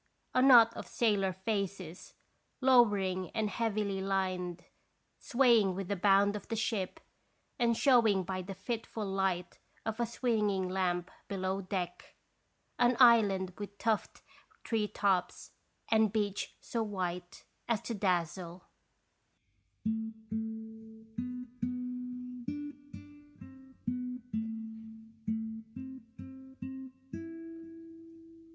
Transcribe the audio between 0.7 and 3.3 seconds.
of sailor faces, lowering